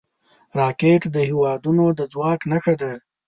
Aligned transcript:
راکټ 0.59 1.01
د 1.15 1.17
هیوادونو 1.29 1.85
د 1.97 1.99
ځواک 2.13 2.39
نښه 2.51 2.73
ده 2.81 2.91